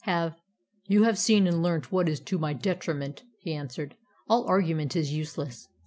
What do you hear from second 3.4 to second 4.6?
answered. "All